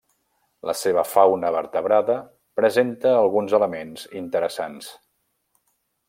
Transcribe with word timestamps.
La 0.69 0.73
seva 0.77 1.01
fauna 1.09 1.51
vertebrada 1.55 2.15
presenta 2.61 3.11
alguns 3.19 3.53
elements 3.59 4.07
interessants. 4.25 4.89